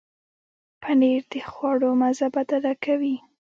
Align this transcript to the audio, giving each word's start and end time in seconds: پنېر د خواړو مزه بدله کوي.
پنېر 0.81 1.21
د 1.31 1.33
خواړو 1.51 1.89
مزه 2.01 2.27
بدله 2.35 2.73
کوي. 2.83 3.15